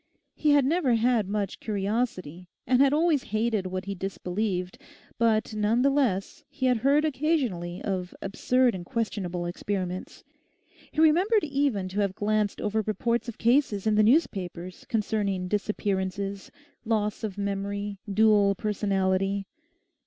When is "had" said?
0.49-0.65, 0.95-1.27, 2.81-2.91, 6.65-6.77